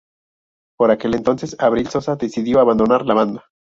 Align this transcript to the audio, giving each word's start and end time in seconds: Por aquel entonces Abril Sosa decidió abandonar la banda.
Por 0.79 0.89
aquel 0.89 1.13
entonces 1.13 1.55
Abril 1.59 1.87
Sosa 1.87 2.15
decidió 2.15 2.59
abandonar 2.59 3.05
la 3.05 3.13
banda. 3.13 3.43